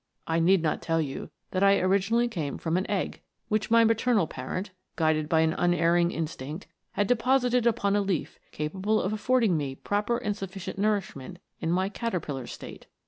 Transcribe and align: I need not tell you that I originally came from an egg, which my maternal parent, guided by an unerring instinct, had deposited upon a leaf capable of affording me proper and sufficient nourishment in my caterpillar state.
I 0.25 0.39
need 0.39 0.63
not 0.63 0.81
tell 0.81 0.99
you 0.99 1.29
that 1.51 1.61
I 1.61 1.77
originally 1.79 2.27
came 2.27 2.57
from 2.57 2.75
an 2.75 2.89
egg, 2.89 3.21
which 3.49 3.69
my 3.69 3.83
maternal 3.83 4.25
parent, 4.25 4.71
guided 4.95 5.29
by 5.29 5.41
an 5.41 5.53
unerring 5.53 6.09
instinct, 6.09 6.65
had 6.93 7.05
deposited 7.05 7.67
upon 7.67 7.95
a 7.95 8.01
leaf 8.01 8.39
capable 8.51 8.99
of 8.99 9.13
affording 9.13 9.55
me 9.57 9.75
proper 9.75 10.17
and 10.17 10.35
sufficient 10.35 10.79
nourishment 10.79 11.37
in 11.59 11.69
my 11.71 11.87
caterpillar 11.87 12.47
state. 12.47 12.87